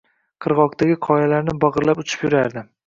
qirg‘oqdagi 0.45 0.97
qoyalarni 1.09 1.57
bag‘irlab 1.67 2.05
uchib 2.07 2.27
yurardi. 2.29 2.71